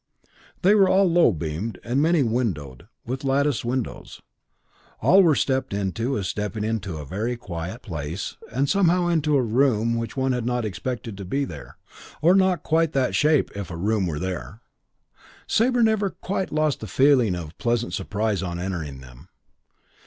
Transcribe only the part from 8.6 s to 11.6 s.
somehow into a room which one had not expected to be